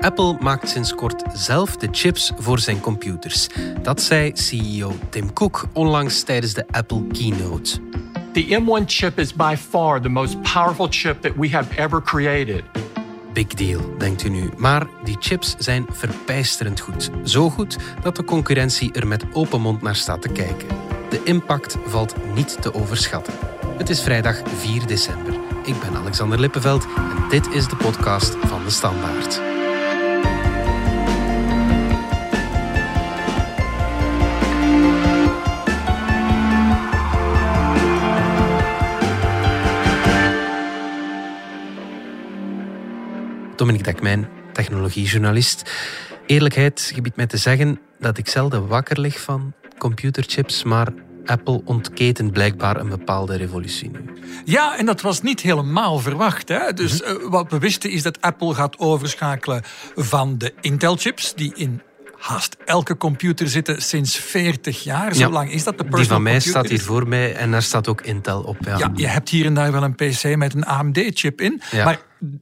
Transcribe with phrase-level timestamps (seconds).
[0.00, 3.48] Apple maakt sinds kort zelf de chips voor zijn computers.
[3.82, 7.80] Dat zei CEO Tim Cook onlangs tijdens de Apple Keynote.
[8.32, 12.62] The M1 chip is by far the most powerful chip that we have ever created.
[13.32, 14.50] Big deal, denkt u nu.
[14.56, 17.10] Maar die chips zijn verbijsterend goed.
[17.24, 20.68] Zo goed dat de concurrentie er met open mond naar staat te kijken.
[21.10, 23.34] De impact valt niet te overschatten.
[23.76, 25.32] Het is vrijdag 4 december.
[25.64, 29.47] Ik ben Alexander Lippenveld en dit is de podcast van de Standaard.
[43.68, 45.70] Dominique Dekmijn, technologiejournalist.
[46.26, 50.88] Eerlijkheid gebiedt mij te zeggen dat ik zelden wakker lig van computerchips, maar
[51.24, 53.98] Apple ontketent blijkbaar een bepaalde revolutie nu.
[54.44, 56.48] Ja, en dat was niet helemaal verwacht.
[56.48, 56.72] Hè?
[56.72, 59.62] Dus uh, wat we wisten is dat Apple gaat overschakelen
[59.96, 61.82] van de Intel-chips, die in
[62.18, 65.14] haast elke computer zitten sinds 40 jaar.
[65.14, 65.28] Zo Ja.
[65.28, 68.00] lang is dat de Die van mij staat hier voor mij en daar staat ook
[68.00, 68.56] Intel op.
[68.60, 68.78] Ja.
[68.78, 71.62] Ja, je hebt hier en daar wel een PC met een AMD-chip in.
[71.70, 71.84] Ja.
[71.84, 71.98] Maar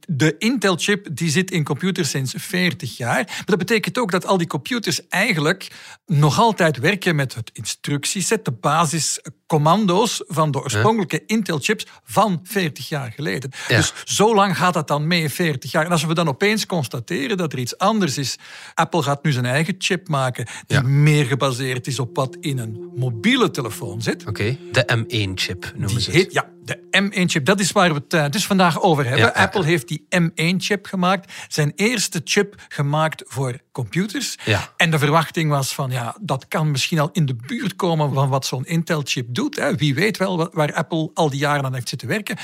[0.07, 3.23] de Intel-chip die zit in computers sinds 40 jaar.
[3.27, 5.67] Maar dat betekent ook dat al die computers eigenlijk
[6.05, 13.11] nog altijd werken met het instructieset, de basiscommando's van de oorspronkelijke Intel-chips van 40 jaar
[13.11, 13.51] geleden.
[13.67, 13.77] Ja.
[13.77, 15.85] Dus zo lang gaat dat dan mee, 40 jaar.
[15.85, 18.37] En als we dan opeens constateren dat er iets anders is.
[18.73, 20.83] Apple gaat nu zijn eigen chip maken die Ja.
[20.83, 24.25] meer gebaseerd is op wat in een mobiele telefoon zit.
[24.27, 26.19] Oké, de M1-chip noemen Die ze het.
[26.19, 27.43] heet, ja, de M1-chip.
[27.43, 29.25] Dat is waar we het dus vandaag over hebben.
[29.25, 31.33] Ja, ja, Apple heeft die M1-chip gemaakt.
[31.47, 34.37] Zijn eerste chip gemaakt voor computers.
[34.45, 34.73] Ja.
[34.77, 38.29] En de verwachting was van, ja, dat kan misschien al in de buurt komen van
[38.29, 39.55] wat zo'n Intel-chip doet.
[39.55, 39.75] Hè.
[39.75, 42.37] Wie weet wel waar Apple al die jaren aan heeft zitten werken.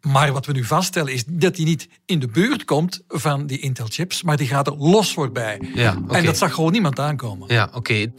[0.00, 3.58] Maar wat we nu vaststellen is dat die niet in de buurt komt van die
[3.58, 5.60] Intel-chips, maar die gaat er los voorbij.
[5.74, 5.98] Ja.
[6.08, 7.54] En dat zag gewoon niemand aankomen.
[7.54, 8.12] Ja, oké.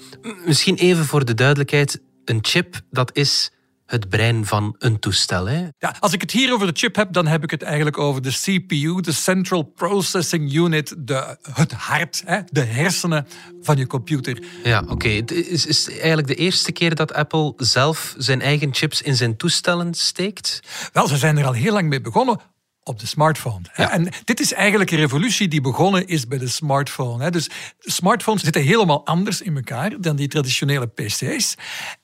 [0.45, 2.01] Misschien even voor de duidelijkheid.
[2.25, 3.51] Een chip, dat is
[3.93, 5.45] het brein van een toestel.
[5.45, 5.67] Hè?
[5.77, 8.21] Ja, als ik het hier over de chip heb, dan heb ik het eigenlijk over
[8.21, 13.27] de CPU, de Central Processing Unit, de, het hart, hè, de hersenen
[13.61, 14.43] van je computer.
[14.63, 15.09] Ja, oké.
[15.09, 19.37] Het is, is eigenlijk de eerste keer dat Apple zelf zijn eigen chips in zijn
[19.37, 20.59] toestellen steekt.
[20.93, 22.39] Wel, ze zijn er al heel lang mee begonnen
[22.83, 23.61] op de smartphone.
[23.75, 23.91] Ja.
[23.91, 27.23] En dit is eigenlijk een revolutie die begonnen is bij de smartphone.
[27.23, 27.29] hè.
[27.31, 27.49] Dus
[27.79, 31.55] smartphones zitten helemaal anders in elkaar dan die traditionele PC's.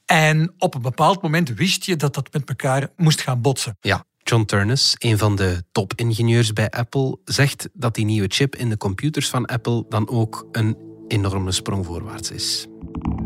[0.05, 3.77] En op een bepaald moment wist je dat dat met elkaar moest gaan botsen.
[3.81, 8.69] Ja, John Turnus, een van de topingenieurs bij Apple, zegt dat die nieuwe chip in
[8.69, 12.67] de computers van Apple dan ook een enorme sprong voorwaarts is.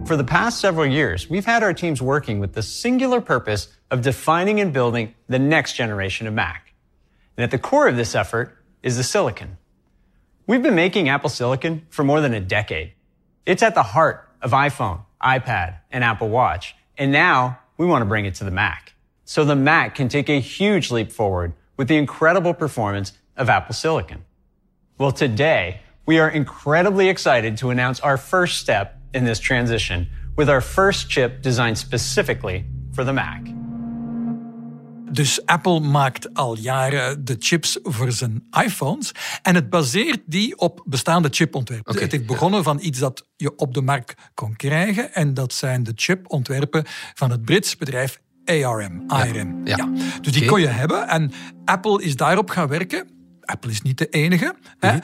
[0.05, 3.99] For the past several years, we've had our teams working with the singular purpose of
[3.99, 6.72] defining and building the next generation of Mac.
[7.37, 9.57] And at the core of this effort is the silicon.
[10.45, 12.93] We've been making Apple Silicon for more than a decade.
[13.45, 16.75] It's at the heart of iPhone, iPad, and Apple Watch.
[16.97, 18.93] And now we want to bring it to the Mac.
[19.25, 23.73] So the Mac can take a huge leap forward with the incredible performance of Apple
[23.73, 24.25] Silicon.
[24.97, 30.49] Well, today, we are incredibly excited to announce our first step in this transition with
[30.49, 33.52] our first chip designed specifically for the Mac.
[35.13, 39.11] Dus Apple maakt al jaren de chips voor zijn iPhones.
[39.41, 41.99] En het baseert die op bestaande chipontwerpen.
[41.99, 45.13] Het heeft begonnen van iets dat je op de markt kon krijgen.
[45.13, 49.03] En dat zijn de chipontwerpen van het Brits bedrijf ARM.
[49.07, 49.61] ARM.
[49.63, 49.89] ja.
[50.21, 51.07] Dus die kon je hebben.
[51.07, 51.31] En
[51.65, 53.07] Apple is daarop gaan werken.
[53.41, 54.55] Apple is niet de enige.
[54.79, 54.93] Mhm.
[54.93, 54.97] hè.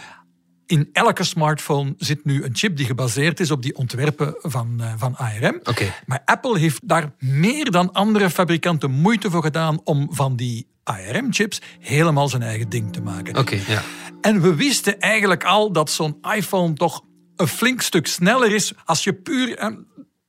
[0.69, 4.93] In elke smartphone zit nu een chip die gebaseerd is op die ontwerpen van, eh,
[4.97, 5.59] van ARM.
[5.63, 5.93] Oké.
[6.05, 11.61] Maar Apple heeft daar meer dan andere fabrikanten moeite voor gedaan om van die ARM-chips
[11.79, 13.37] helemaal zijn eigen ding te maken.
[13.37, 13.83] Oké, ja.
[14.21, 17.03] En we wisten eigenlijk al dat zo'n iPhone toch
[17.35, 19.67] een flink stuk sneller is als je puur eh,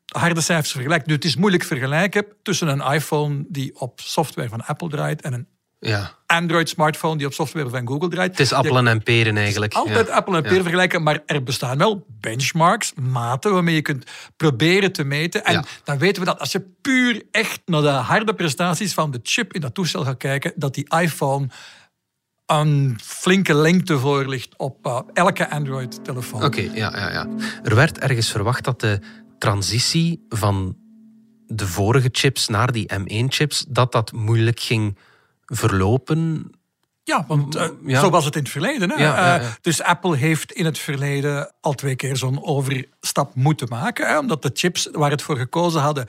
[0.07, 1.07] harde cijfers vergelijkt.
[1.07, 5.33] Nu, het is moeilijk vergelijken tussen een iPhone die op software van Apple draait en
[5.33, 5.49] een
[5.81, 6.19] ja.
[6.27, 8.31] Android-smartphone die op software van Google draait.
[8.31, 9.75] Het is appelen en peren eigenlijk.
[9.75, 10.15] Altijd ja.
[10.15, 14.05] Apple en peer vergelijken, maar er bestaan wel benchmarks, maten waarmee je kunt
[14.37, 15.45] proberen te meten.
[15.45, 15.65] En Ja.
[15.85, 19.53] dan weten we dat als je puur echt naar de harde prestaties van de chip
[19.53, 21.49] in dat toestel gaat kijken, dat die iPhone
[22.47, 26.45] een flinke lengte voor ligt op eh, elke Android-telefoon.
[26.45, 27.27] Oké, ja, ja, ja.
[27.63, 29.01] Er werd ergens verwacht dat de
[29.39, 30.77] transitie van
[31.47, 34.97] de vorige chips naar die M1-chips, dat dat moeilijk ging
[35.51, 36.51] verlopen.
[37.03, 38.01] Ja, want eh, Ja.
[38.01, 38.91] zo was het in het verleden.
[38.91, 39.03] Hè?
[39.03, 39.57] Ja, Eh, ja.
[39.61, 44.07] dus Apple heeft in het verleden al twee keer zo'n overstap moeten maken.
[44.09, 44.19] Hè?
[44.19, 46.09] Omdat de chips waar het voor gekozen hadden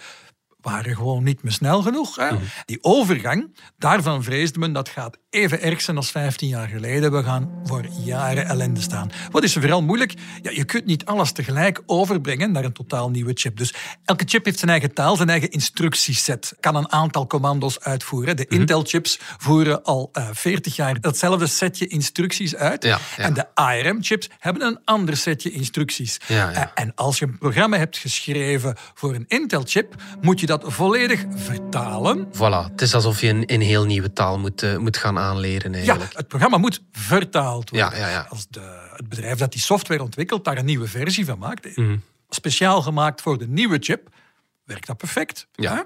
[0.62, 2.16] waren gewoon niet meer snel genoeg.
[2.16, 2.30] Hè.
[2.66, 7.12] Die overgang, daarvan vreesde men dat gaat even erg zijn als 15 jaar geleden.
[7.12, 9.12] We gaan voor jaren ellende staan.
[9.32, 10.14] Wat is er vooral moeilijk?
[10.42, 13.58] Ja, je kunt niet alles tegelijk overbrengen naar een totaal nieuwe chip.
[13.58, 13.74] Dus
[14.06, 16.54] elke chip heeft zijn eigen taal, zijn eigen instructieset.
[16.60, 18.38] Kan een aantal commando's uitvoeren.
[18.38, 22.84] De Intel-chips voeren al uh, 40 jaar datzelfde setje instructies uit.
[22.84, 23.24] Ja, ja.
[23.24, 26.20] En de ARM-chips hebben een ander setje instructies.
[26.28, 26.52] Ja.
[26.52, 31.26] Uh, en als je een programma hebt geschreven voor een Intel-chip, moet je dat volledig
[31.36, 32.28] vertalen.
[32.34, 35.72] Voilà, het is alsof je een, een heel nieuwe taal moet, uh, moet gaan aanleren
[35.72, 36.18] Ja, eigenlijk.
[36.18, 37.90] het programma moet vertaald worden.
[37.90, 38.26] Ja, ja, ja.
[38.30, 41.98] Als de, het bedrijf dat die software ontwikkelt daar een nieuwe versie van maakt, Mhm.
[42.30, 44.10] speciaal gemaakt voor de nieuwe chip,
[44.64, 45.48] werkt dat perfect.
[45.54, 45.76] Ja.
[45.76, 45.82] hè?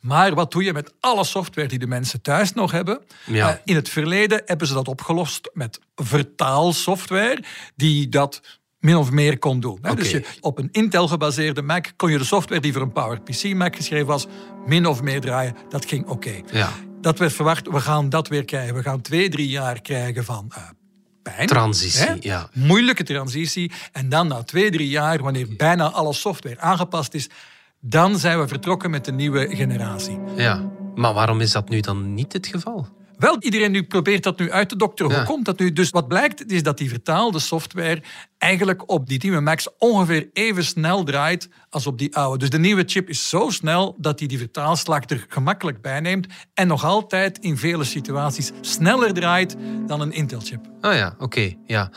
[0.00, 3.00] Maar wat doe je met alle software die de mensen thuis nog hebben?
[3.26, 3.50] Ja.
[3.50, 7.42] Eh, in het verleden hebben ze dat opgelost met vertaalsoftware
[7.76, 8.40] die dat
[8.78, 9.78] min of meer kon doen.
[9.94, 13.76] Dus je, op een Intel-gebaseerde Mac kon je de software die voor een PowerPC Mac
[13.76, 14.26] geschreven was,
[14.66, 15.56] min of meer draaien.
[15.68, 16.40] Dat ging oké.
[16.52, 16.70] Ja.
[17.00, 18.74] Dat werd verwacht, we gaan dat weer krijgen.
[18.74, 20.62] We gaan twee, drie jaar krijgen van eh,
[21.22, 21.46] pijn.
[21.46, 22.14] Transitie, hè?
[22.20, 22.48] ja.
[22.52, 23.72] Moeilijke transitie.
[23.92, 27.28] En dan na twee, drie jaar, wanneer bijna alle software aangepast is,
[27.80, 30.18] dan zijn we vertrokken met de nieuwe generatie.
[30.36, 30.70] Ja.
[30.94, 32.88] Maar waarom is dat nu dan niet het geval?
[33.18, 35.12] Wel, iedereen nu probeert dat nu uit te dokteren.
[35.12, 35.18] Ja.
[35.18, 35.72] Hoe komt dat nu?
[35.72, 38.02] Dus wat blijkt, is dat die vertaalde software
[38.38, 42.38] eigenlijk op die nieuwe Macs ongeveer even snel draait als op die oude.
[42.38, 46.26] Dus de nieuwe chip is zo snel dat hij die vertaalslag er gemakkelijk bij neemt
[46.54, 50.66] en nog altijd in vele situaties sneller draait dan een Intel-chip.
[50.80, 51.52] Ah ja, oké.
[51.66, 51.90] ja.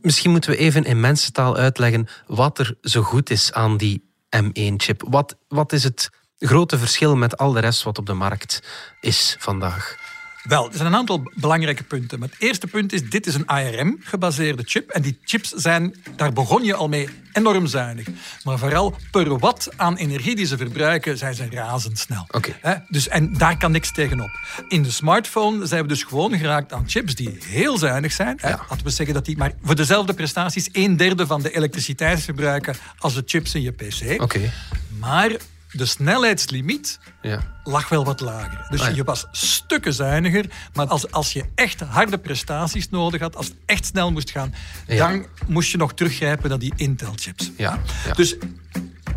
[0.00, 4.02] Misschien moeten we even in mensentaal uitleggen wat er zo goed is aan die
[4.36, 5.02] M1-chip.
[5.08, 8.62] Wat, wat is het grote verschil met al de rest wat op de markt
[9.00, 10.03] is vandaag?
[10.48, 12.18] Wel, er zijn een aantal belangrijke punten.
[12.18, 14.90] Maar het eerste punt is, dit is een ARM-gebaseerde chip.
[14.90, 18.06] En die chips zijn, daar begon je al mee, enorm zuinig.
[18.42, 22.26] Maar vooral per watt aan energie die ze verbruiken, zijn ze razendsnel.
[22.30, 22.82] Oké.
[22.88, 24.30] Dus, en daar kan niks tegenop.
[24.68, 28.38] In de smartphone zijn we dus gewoon geraakt aan chips die heel zuinig zijn.
[28.40, 28.50] Hè.
[28.50, 32.76] Laten we zeggen dat die maar voor dezelfde prestaties een derde van de elektriciteit verbruiken
[32.98, 34.22] als de chips in je pc.
[34.22, 34.52] Oké.
[34.98, 35.30] Maar
[35.78, 37.40] de snelheidslimiet Ja.
[37.64, 38.66] lag wel wat lager.
[38.70, 38.94] Dus Ah, ja.
[38.94, 40.44] je was stukken zuiniger.
[40.74, 44.54] Maar als, als je echt harde prestaties nodig had, als het echt snel moest gaan,
[44.86, 45.08] Ja.
[45.08, 47.50] dan moest je nog teruggrijpen naar die Intel-chips.
[47.56, 48.12] Ja, ja.
[48.12, 48.36] Dus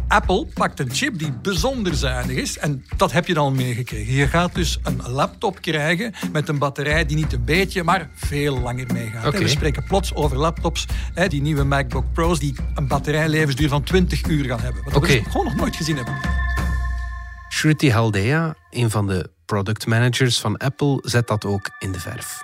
[0.08, 2.58] Apple pakt een chip die bijzonder zuinig is.
[2.58, 4.14] En dat heb je dan meegekregen.
[4.14, 8.60] Je gaat dus een laptop krijgen met een batterij die niet een beetje, maar veel
[8.60, 9.38] langer meegaat.
[9.38, 14.28] We spreken plots over laptops, hè, die nieuwe MacBook Pro's, die een batterijlevensduur van 20
[14.28, 14.84] uur gaan hebben.
[14.84, 16.37] Wat we dus gewoon nog nooit gezien hebben.
[17.58, 22.40] Shruti Haldea, een van de product managers van Apple, zet dat ook in de verf.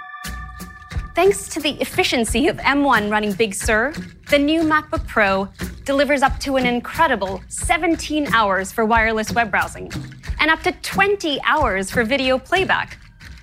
[1.13, 3.93] Thanks to the efficiency of M1 running Big Sur,
[4.25, 5.47] the new MacBook Pro
[5.83, 9.91] delivers up to an incredible 17 hours for wireless web browsing
[10.37, 12.97] and up to 20 hours for video playback.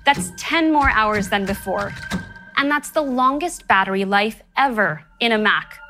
[0.04, 1.92] That's 10 more hours than before.
[2.56, 5.80] And that's the longest battery life ever in a Mac.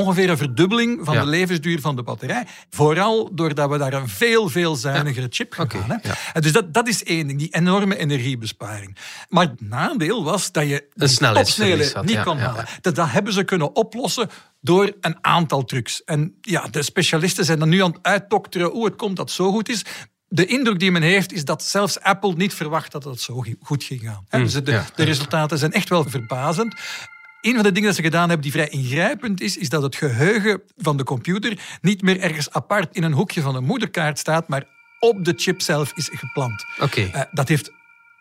[0.00, 1.20] Ongeveer een verdubbeling van Ja.
[1.20, 2.46] de levensduur van de batterij.
[2.70, 5.68] Vooral doordat we daar een veel, veel zuinigere chip gaan.
[5.72, 6.40] Hè.
[6.40, 8.96] Dus dat, dat is één ding, die enorme energiebesparing.
[9.28, 12.64] Maar het nadeel was dat je topsnelheid had, niet kon halen.
[12.80, 14.28] Dat, dat hebben ze kunnen oplossen
[14.60, 16.04] door een aantal trucs.
[16.04, 19.34] En ja, de specialisten zijn dan nu aan het uitdokteren hoe het komt dat het
[19.34, 19.84] zo goed is.
[20.28, 23.84] De indruk die men heeft is dat zelfs Apple niet verwacht dat het zo goed
[23.84, 24.24] ging gaan.
[24.28, 26.74] Hè, dus de, Hmm, ja, de resultaten zijn echt wel verbazend.
[27.40, 29.96] Een van de dingen dat ze gedaan hebben die vrij ingrijpend is, is dat het
[29.96, 34.48] geheugen van de computer niet meer ergens apart in een hoekje van een moederkaart staat,
[34.48, 34.64] maar
[34.98, 36.64] op de chip zelf is geplant.
[36.80, 37.00] Oké.
[37.00, 37.72] Eh, dat heeft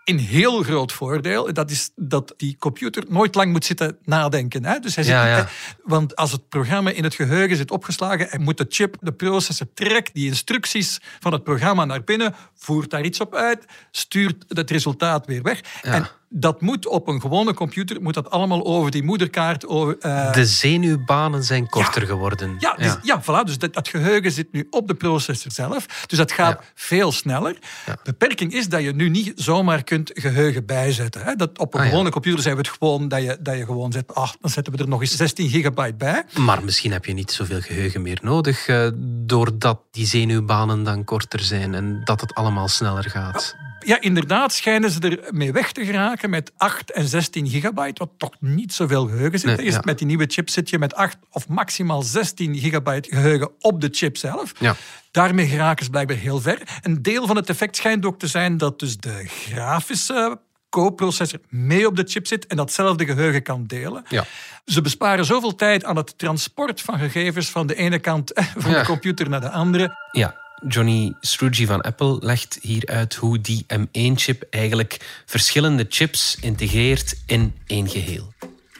[0.03, 1.53] een heel groot voordeel.
[1.53, 4.65] Dat is dat die computer nooit lang moet zitten nadenken.
[4.65, 4.79] Hè?
[4.79, 5.47] Dus hij zit, Ja, ja.
[5.83, 9.67] want als het programma in het geheugen zit opgeslagen, en moet de chip, de processor,
[9.73, 14.71] trekt die instructies van het programma naar binnen, voert daar iets op uit, stuurt het
[14.71, 15.61] resultaat weer weg.
[15.81, 19.67] En dat moet op een gewone computer, moet dat allemaal over die moederkaart.
[19.67, 22.07] Over, eh, De zenuwbanen zijn korter Ja.
[22.07, 22.55] geworden.
[22.59, 23.21] ja, dus, ja.
[23.21, 23.43] voilà.
[23.45, 25.85] Dus dat, dat geheugen zit nu op de processor zelf.
[26.07, 26.65] Dus dat gaat Ja.
[26.75, 27.57] veel sneller.
[28.03, 31.21] Beperking is dat je nu niet zomaar kunt geheugen bijzetten.
[31.23, 31.35] Hè.
[31.35, 31.91] Dat op een Ah, ja.
[31.91, 34.15] gewone computer zijn we het gewoon dat je, dat je gewoon zet.
[34.15, 36.23] Ach, dan zetten we er nog eens 16 gigabyte bij.
[36.37, 38.87] Maar misschien heb je niet zoveel geheugen meer nodig, eh,
[39.25, 43.55] doordat die zenuwbanen dan korter zijn en dat het allemaal sneller gaat.
[43.85, 48.09] Ja, inderdaad schijnen ze er mee weg te geraken met 8 en 16 gigabyte, wat
[48.17, 49.57] toch niet zoveel geheugen zit.
[49.57, 49.81] Nee, Is ja.
[49.83, 53.89] Met die nieuwe chip zit je met 8 of maximaal 16 gigabyte geheugen op de
[53.91, 54.51] chip zelf.
[54.59, 54.75] Ja.
[55.11, 56.61] Daarmee geraken ze blijkbaar heel ver.
[56.81, 61.87] Een deel van het effect schijnt ook te zijn dat dus de grafische co-processor mee
[61.87, 64.03] op de chip zit en datzelfde geheugen kan delen.
[64.09, 64.25] Ja.
[64.65, 68.79] Ze besparen zoveel tijd aan het transport van gegevens van de ene kant van Ja.
[68.79, 69.97] de computer naar de andere.
[70.11, 70.35] Ja,
[70.67, 77.53] Johnny Strugi van Apple legt hier uit hoe die M1-chip eigenlijk verschillende chips integreert in
[77.65, 78.33] één geheel.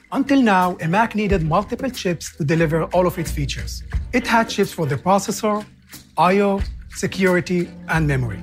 [0.09, 3.83] Until now, a Mac needed multiple chips to deliver all of its features.
[4.11, 5.63] It had chips for the processor,
[6.15, 8.39] I/O, security, and memory.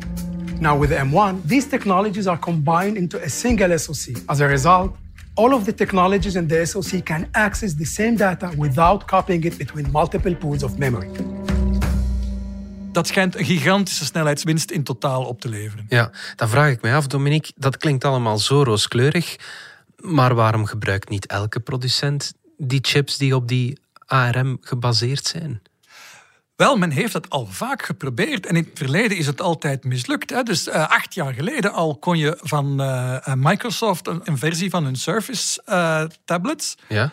[0.60, 4.16] Now with the M1, these technologies are combined into a single SoC.
[4.26, 4.96] As a result,
[5.34, 9.58] all of the technologies in the SoC can access the same data without copying it
[9.58, 11.10] between multiple pools of memory.
[12.96, 15.86] Dat schijnt een gigantische snelheidswinst in totaal op te leveren.
[15.88, 19.36] Ja, dan vraag ik mij af, Dominique, dat klinkt allemaal zo rooskleurig,
[19.96, 25.62] maar waarom gebruikt niet elke producent die chips die op die ARM gebaseerd zijn?
[26.56, 30.30] Wel, men heeft het al vaak geprobeerd en in het verleden is het altijd mislukt.
[30.30, 30.42] Hè.
[30.42, 34.84] Dus uh, acht jaar geleden al kon je van uh, Microsoft een, een, versie van
[34.84, 37.12] hun Surface uh, tablets ja.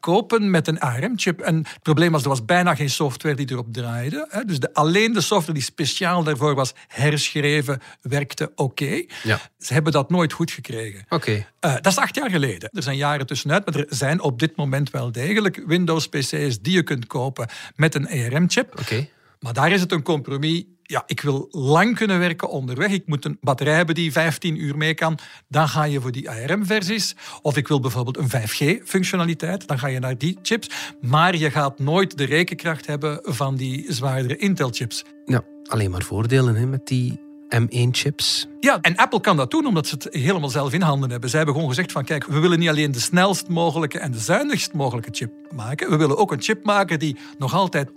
[0.00, 1.40] kopen met een ARM-chip.
[1.40, 4.26] En het probleem was, er was bijna geen software die erop draaide.
[4.30, 4.44] Hè.
[4.44, 9.04] Dus de, alleen de software die speciaal daarvoor was herschreven, werkte oké.
[9.22, 9.40] Ja.
[9.58, 11.04] Ze hebben dat nooit goed gekregen.
[11.08, 11.46] Oké.
[11.60, 12.70] dat is acht jaar geleden.
[12.72, 16.82] Er zijn jaren tussenuit, maar er zijn op dit moment wel degelijk Windows-PC's die je
[16.82, 18.69] kunt kopen met een ARM-chip.
[18.78, 19.08] Oké.
[19.40, 20.64] Maar daar is het een compromis.
[20.82, 22.90] Ja, ik wil lang kunnen werken onderweg.
[22.90, 25.18] Ik moet een batterij hebben die 15 uur mee kan.
[25.48, 27.16] Dan ga je voor die ARM-versies.
[27.42, 29.66] Of ik wil bijvoorbeeld een 5G-functionaliteit.
[29.66, 30.70] Dan ga je naar die chips.
[31.00, 35.04] Maar je gaat nooit de rekenkracht hebben van die zwaardere Intel-chips.
[35.24, 37.20] Ja, alleen maar voordelen hè, met die
[37.56, 38.46] M1-chips.
[38.60, 41.28] Ja, en Apple kan dat doen omdat ze het helemaal zelf in handen hebben.
[41.28, 44.18] Zij hebben gewoon gezegd van kijk, we willen niet alleen de snelst mogelijke en de
[44.18, 45.90] zuinigst mogelijke chip maken.
[45.90, 47.90] We willen ook een chip maken die nog altijd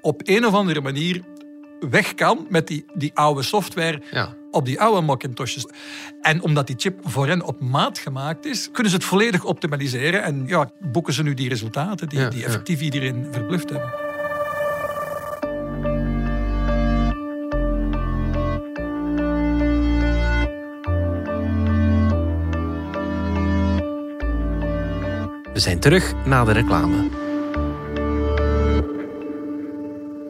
[0.00, 1.22] op een of andere manier
[1.80, 4.34] weg kan met die, die oude software ja.
[4.50, 5.66] op die oude Macintoshes.
[6.22, 10.22] En omdat die chip voor hen op maat gemaakt is, kunnen ze het volledig optimaliseren
[10.22, 12.46] en ja, boeken ze nu die resultaten die, Ja, die ja.
[12.46, 14.06] effectief iedereen verbluft hebben.
[25.52, 27.17] We zijn terug na de reclame.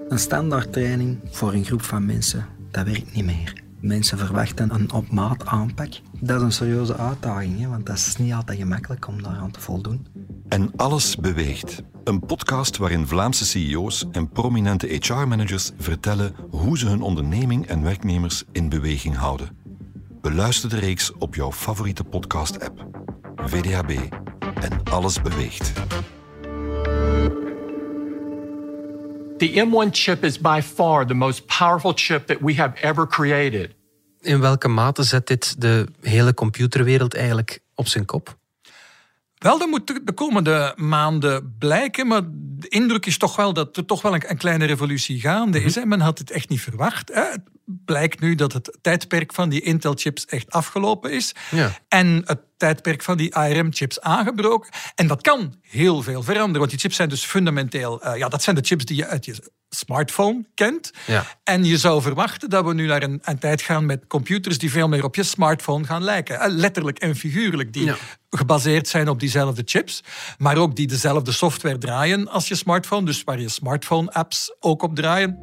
[0.09, 3.63] Een standaard training voor een groep van mensen, dat werkt niet meer.
[3.81, 5.89] Mensen verwachten een op maat aanpak.
[6.21, 9.61] Dat is een serieuze uitdaging, hè, want dat is niet altijd gemakkelijk om daaraan te
[9.61, 10.07] voldoen.
[10.49, 11.83] En alles beweegt.
[12.05, 18.45] Een podcast waarin Vlaamse CEO's en prominente HR-managers vertellen hoe ze hun onderneming en werknemers
[18.53, 19.57] in beweging houden.
[20.21, 22.87] Beluister de reeks op jouw favoriete podcast-app.
[23.37, 23.91] VDAB
[24.61, 25.73] en alles beweegt.
[29.39, 33.75] The M1 chip is by far the most powerful chip that we have ever created.
[34.21, 38.39] In welke mate zet dit de hele computerwereld eigenlijk op zijn kop?
[39.39, 43.85] Wel, dat moet de komende maanden blijken, maar de indruk is toch wel dat er
[43.85, 45.75] toch wel een, kleine revolutie gaande is.
[45.75, 45.87] hè.
[45.87, 47.11] Men had het echt niet verwacht.
[47.85, 51.35] Blijkt nu dat het tijdperk van die Intel-chips echt afgelopen is.
[51.51, 51.79] Ja.
[51.89, 54.71] En het tijdperk van die ARM-chips aangebroken.
[54.95, 58.03] En dat kan heel veel veranderen, want die chips zijn dus fundamenteel...
[58.03, 60.91] eh, ja, dat zijn de chips die je uit je smartphone kent.
[61.07, 61.25] Ja.
[61.45, 64.71] En je zou verwachten dat we nu naar een, een tijd gaan met computers die
[64.71, 66.41] veel meer op je smartphone gaan lijken.
[66.41, 67.73] Eh, Letterlijk en figuurlijk.
[67.73, 67.97] Die Ja.
[68.31, 70.03] gebaseerd zijn op diezelfde chips,
[70.39, 74.95] maar ook die dezelfde software draaien als je smartphone, dus waar je smartphone-apps ook op
[74.95, 75.39] draaien.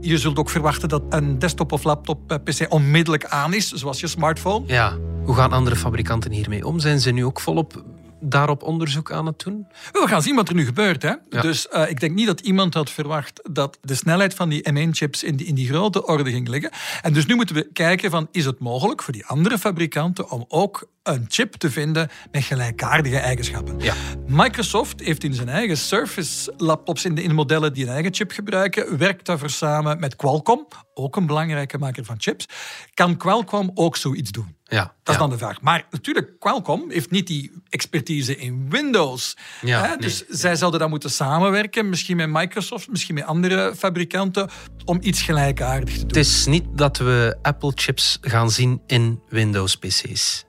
[0.00, 4.00] Je zult ook verwachten dat een desktop of laptop eh, PC onmiddellijk aan is, zoals
[4.00, 4.66] je smartphone.
[4.66, 4.96] Ja.
[5.24, 6.80] Hoe gaan andere fabrikanten hiermee om?
[6.80, 7.84] Zijn ze nu ook volop
[8.20, 9.66] daarop onderzoek aan het doen?
[9.92, 11.02] We gaan zien wat er nu gebeurt.
[11.02, 11.14] Hè?
[11.30, 11.40] Ja.
[11.40, 15.22] Dus eh, ik denk niet dat iemand had verwacht dat de snelheid van die M1-chips
[15.22, 16.70] in die, in die grote orde ging liggen.
[17.02, 20.44] En dus nu moeten we kijken van, is het mogelijk voor die andere fabrikanten om
[20.48, 23.78] ook een chip te vinden met gelijkaardige eigenschappen.
[23.78, 23.94] Ja.
[24.26, 28.14] Microsoft heeft in zijn eigen Surface laptops, in de, in de modellen die een eigen
[28.14, 32.48] chip gebruiken, werkt daarvoor samen met Qualcomm, ook een belangrijke maker van chips.
[32.94, 34.55] Kan Qualcomm ook zoiets doen?
[34.68, 34.94] Ja.
[35.02, 35.60] Dat is dan de vraag.
[35.60, 39.36] Maar natuurlijk, Qualcomm heeft niet die expertise in Windows.
[39.60, 39.88] Ja, Hè?
[39.88, 39.98] nee.
[39.98, 44.50] Dus zij zouden dan moeten samenwerken, misschien met Microsoft, misschien met andere fabrikanten,
[44.84, 46.08] om iets gelijkaardigs te doen.
[46.08, 50.45] Het is niet dat we Apple-chips gaan zien in Windows-PC's.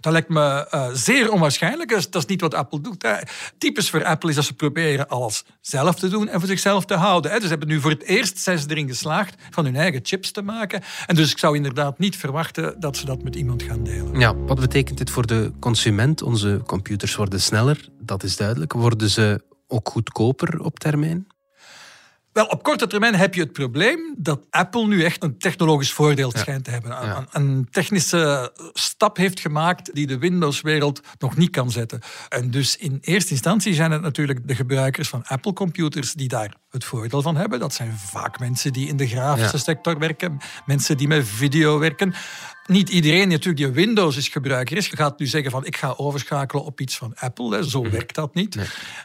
[0.00, 1.88] Dat lijkt me eh, zeer onwaarschijnlijk.
[1.88, 3.02] Dat is, niet wat Apple doet.
[3.02, 3.14] Hè.
[3.58, 6.94] Typisch voor Apple is dat ze proberen alles zelf te doen en voor zichzelf te
[6.94, 7.30] houden.
[7.30, 7.36] Hè.
[7.36, 10.30] Dus ze hebben nu voor het eerst zijn ze erin geslaagd van hun eigen chips
[10.30, 10.82] te maken.
[11.06, 14.20] En dus ik zou inderdaad niet verwachten dat ze dat met iemand gaan delen.
[14.20, 16.22] Ja, wat betekent dit voor de consument?
[16.22, 18.72] Onze computers worden sneller, dat is duidelijk.
[18.72, 21.26] Worden ze ook goedkoper op termijn?
[22.36, 26.32] Wel, op korte termijn heb je het probleem dat Apple nu echt een technologisch voordeel
[26.36, 27.16] schijnt te hebben.
[27.16, 32.00] Een, een technische stap heeft gemaakt die de Windows-wereld nog niet kan zetten.
[32.28, 36.84] En dus in eerste instantie zijn het natuurlijk de gebruikers van Apple-computers die daar het
[36.84, 37.58] voordeel van hebben.
[37.60, 39.62] Dat zijn vaak mensen die in de grafische Ja.
[39.62, 42.14] sector werken, mensen die met video werken.
[42.66, 46.64] Niet iedereen natuurlijk die Windows is gebruiker is, gaat nu zeggen van ik ga overschakelen
[46.64, 47.56] op iets van Apple.
[47.56, 47.62] Hè.
[47.62, 48.58] Zo werkt dat niet.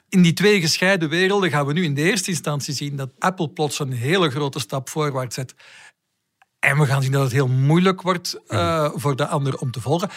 [0.09, 3.49] In die twee gescheiden werelden gaan we nu in de eerste instantie zien dat Apple
[3.49, 5.55] plots een hele grote stap voorwaarts zet.
[6.59, 9.81] En we gaan zien dat het heel moeilijk wordt eh, voor de ander om te
[9.81, 10.09] volgen.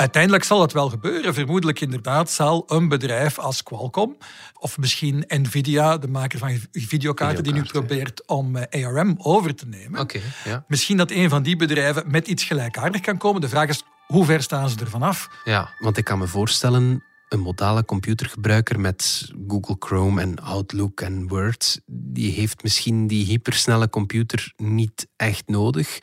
[0.00, 1.34] Uiteindelijk zal het wel gebeuren.
[1.34, 4.16] Vermoedelijk inderdaad zal een bedrijf als Qualcomm
[4.58, 9.66] of misschien Nvidia, de maker van videokaarten, die nu probeert om eh, ARM over te
[9.66, 10.08] nemen.
[10.44, 10.64] Ja.
[10.68, 13.40] Misschien dat een van die bedrijven met iets gelijkaardig kan komen.
[13.40, 15.28] De vraag is, hoe ver staan ze er vanaf?
[15.44, 21.28] Ja, want ik kan me voorstellen, een modale computergebruiker met Google Chrome en Outlook en
[21.28, 25.98] Word, die heeft misschien die hypersnelle computer niet echt nodig.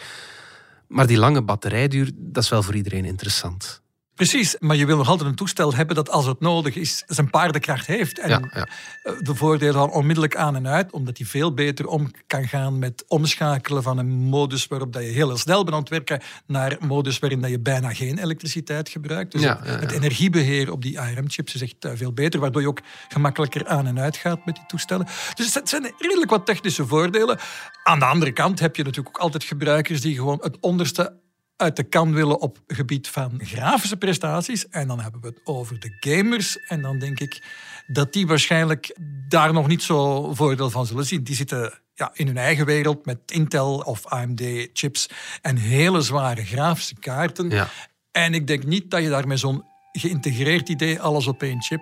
[0.88, 3.86] Maar die lange batterijduur, dat is wel voor iedereen interessant.
[4.18, 7.30] Precies, maar je wil nog altijd een toestel hebben dat als het nodig is zijn
[7.30, 8.20] paardenkracht heeft.
[8.20, 8.68] En Ja, ja.
[9.04, 12.80] eh, de voordelen dan onmiddellijk aan en uit, omdat hij veel beter om kan gaan
[12.80, 16.78] met omschakelen van een modus waarop dat je heel snel bent aan het werken naar
[16.80, 19.32] een modus waarin dat je bijna geen elektriciteit gebruikt.
[19.32, 22.82] Dus Ja, het energiebeheer op die ARM-chips is echt eh, veel beter, waardoor je ook
[23.08, 25.08] gemakkelijker aan en uit gaat met die toestellen.
[25.34, 27.40] Dus het zijn redelijk wat technische voordelen.
[27.84, 31.26] Aan de andere kant heb je natuurlijk ook altijd gebruikers die gewoon het onderste
[31.58, 34.68] uit de kan willen op gebied van grafische prestaties.
[34.70, 36.58] En dan hebben we het over de gamers.
[36.58, 37.44] En dan denk ik
[37.88, 38.98] dat die waarschijnlijk
[39.28, 41.24] daar nog niet zo voordeel van zullen zien.
[41.24, 45.10] Die zitten ja, in hun eigen wereld met Intel of AMD-chips
[45.42, 47.50] en hele zware grafische kaarten.
[47.50, 47.70] Ja.
[48.12, 51.82] En ik denk niet dat je daar met zo'n geïntegreerd idee, alles op één chip,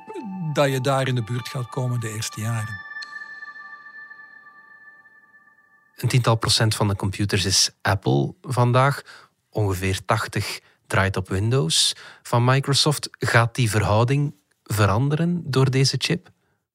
[0.53, 2.83] dat je daar in de buurt gaat komen de eerste jaren.
[5.95, 9.01] Een tiental procent van de computers is Apple vandaag.
[9.55, 13.09] Ongeveer 80 draait op Windows van Microsoft.
[13.11, 16.29] Gaat die verhouding veranderen door deze chip?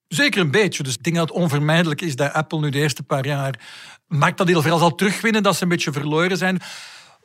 [0.08, 0.82] Zeker een beetje.
[0.82, 3.60] Dus ik denk dat het onvermijdelijk is dat Apple nu de eerste paar jaar
[4.06, 6.58] marktandeel vooral zal terugwinnen, dat ze een beetje verloren zijn.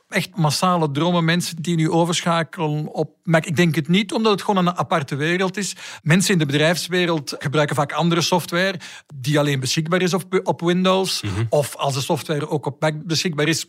[0.08, 3.46] Echt massale dromen, mensen die nu overschakelen op Mac.
[3.46, 5.76] Ik denk het niet, omdat het gewoon een aparte wereld is.
[6.02, 8.80] Mensen in de bedrijfswereld gebruiken vaak andere software
[9.14, 11.22] die alleen beschikbaar is op, op Windows.
[11.48, 13.66] Of als de software ook op Mac beschikbaar is,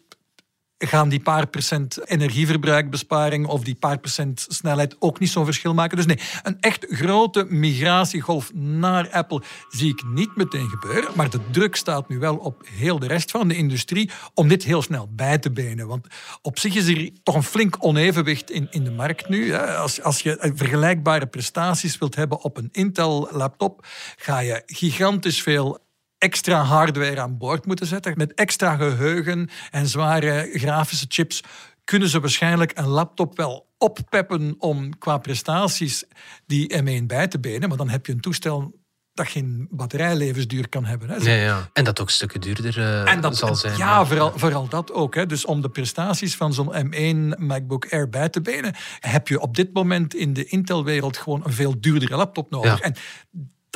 [0.77, 5.97] gaan die paar procent energieverbruikbesparing of die paar procent snelheid ook niet zo'n verschil maken.
[5.97, 11.11] Dus nee, een echt grote migratiegolf naar Apple zie ik niet meteen gebeuren.
[11.15, 14.63] Maar de druk staat nu wel op heel de rest van de industrie om dit
[14.63, 15.87] heel snel bij te benen.
[15.87, 16.07] Want
[16.41, 19.53] op zich is er toch een flink onevenwicht in, in de markt nu.
[19.55, 23.85] Als, als je vergelijkbare prestaties wilt hebben op een Intel-laptop,
[24.15, 25.85] ga je gigantisch veel
[26.17, 28.13] extra hardware aan boord moeten zetten.
[28.15, 31.43] Met extra geheugen en zware grafische chips
[31.83, 36.03] kunnen ze waarschijnlijk een laptop wel oppeppen om qua prestaties
[36.45, 37.69] die M1 bij te benen.
[37.69, 38.75] Maar dan heb je een toestel
[39.17, 41.09] dat geen batterijlevensduur kan hebben.
[41.09, 41.15] Hè.
[41.15, 41.69] Ja, ja.
[41.73, 43.77] En dat ook stukken duurder eh, En dat zal zijn.
[43.77, 45.15] Ja, vooral, vooral dat ook.
[45.15, 45.25] Hè.
[45.25, 49.55] Dus om de prestaties van zo'n M1 MacBook Air bij te benen, heb je op
[49.55, 52.79] dit moment in de Intel-wereld gewoon een veel duurdere laptop nodig.
[52.79, 52.83] Ja.
[52.83, 52.95] En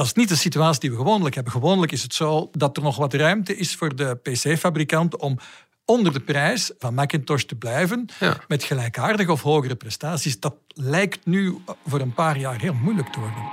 [0.02, 1.54] dat is niet de situatie die we gewoonlijk hebben.
[1.54, 5.40] Gewoonlijk is het zo dat er nog wat ruimte is voor de PC-fabrikanten om
[5.86, 8.38] onder de prijs van Macintosh te blijven Ja.
[8.48, 10.40] met gelijkaardige of hogere prestaties.
[10.40, 13.50] Dat lijkt nu voor een paar jaar heel moeilijk te worden.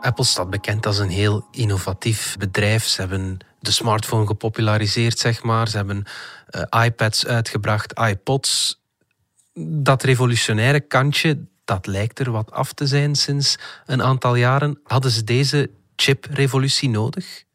[0.00, 2.84] Apple staat bekend als een heel innovatief bedrijf.
[2.84, 5.68] Ze hebben de smartphone gepopulariseerd, zeg maar.
[5.68, 6.04] Ze hebben
[6.46, 8.80] eh, iPads uitgebracht, iPods.
[9.66, 14.80] Dat revolutionaire kantje, dat lijkt er wat af te zijn sinds een aantal jaren.
[14.84, 17.46] Hadden ze deze chip-revolutie nodig?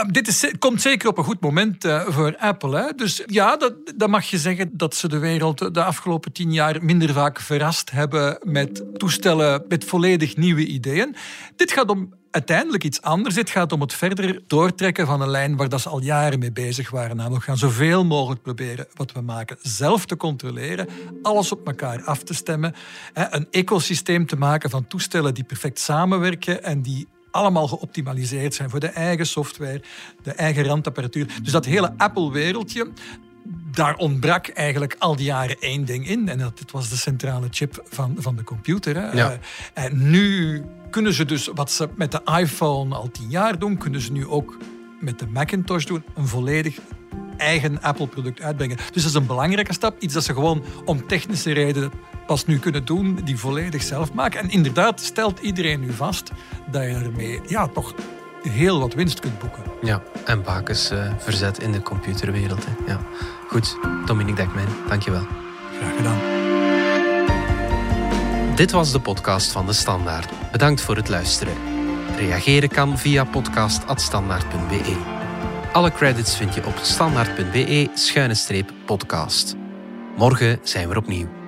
[0.00, 2.76] Um, dit komt zeker op een goed moment uh, voor Apple.
[2.76, 2.92] Hè?
[2.96, 6.84] Dus ja, dat, dat mag je zeggen dat ze de wereld de afgelopen tien jaar
[6.84, 11.16] minder vaak verrast hebben met toestellen met volledig nieuwe ideeën.
[11.56, 13.34] Dit gaat om uiteindelijk iets anders.
[13.34, 16.52] Dit gaat om het verder doortrekken van een lijn waar dat ze al jaren mee
[16.52, 17.16] bezig waren.
[17.16, 20.88] Namelijk gaan zoveel mogelijk proberen wat we maken zelf te controleren,
[21.22, 22.74] alles op elkaar af te stemmen,
[23.14, 28.80] een ecosysteem te maken van toestellen die perfect samenwerken en die allemaal geoptimaliseerd zijn voor
[28.80, 29.82] de eigen software,
[30.22, 31.26] de eigen randapparatuur.
[31.42, 32.90] Dus dat hele Apple-wereldje,
[33.70, 36.28] daar ontbrak eigenlijk al die jaren één ding in.
[36.28, 38.96] En dat dit was de centrale chip van, van de computer.
[38.96, 39.10] Hè.
[39.12, 39.30] Ja.
[39.30, 39.38] Uh,
[39.84, 44.00] en nu kunnen ze dus wat ze met de iPhone al tien jaar doen, kunnen
[44.00, 44.56] ze nu ook
[45.00, 46.02] met de Macintosh doen.
[46.14, 46.78] Een volledig
[47.36, 48.76] eigen Apple-product uitbrengen.
[48.76, 50.00] Dus dat is een belangrijke stap.
[50.00, 51.90] Iets dat ze gewoon om technische redenen
[52.26, 54.40] pas nu kunnen doen die volledig zelf maken.
[54.40, 56.30] En inderdaad stelt iedereen nu vast
[56.70, 57.94] dat je ermee ja, toch
[58.42, 59.62] heel wat winst kunt boeken.
[59.82, 62.64] Ja, en bakens uh, verzet in de computerwereld.
[62.64, 62.72] Hè.
[62.92, 63.00] Ja.
[63.48, 65.26] Goed, Dominique Dekmijn, dankjewel.
[65.78, 66.18] Graag gedaan.
[68.56, 70.28] Dit was de podcast van De Standaard.
[70.52, 71.54] Bedankt voor het luisteren.
[72.16, 74.96] Reageren kan via podcast.standaard.be.
[75.72, 79.54] Alle credits vind je op standaard.be-podcast.
[80.16, 81.45] Morgen zijn we opnieuw.